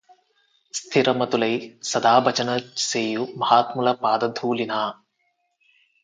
స్ధిరమతులై 0.73 1.51
సదాభజన 1.83 2.49
సేయు 2.83 3.23
మహాత్ముల 3.37 3.91
పాదధూళి 4.03 4.65
నా 4.65 4.81